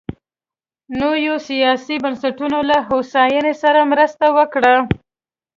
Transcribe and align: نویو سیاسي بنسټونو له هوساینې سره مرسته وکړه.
نویو 0.99 1.35
سیاسي 1.49 1.95
بنسټونو 2.03 2.59
له 2.69 2.77
هوساینې 2.89 3.53
سره 3.63 3.79
مرسته 3.91 4.25
وکړه. 4.37 4.75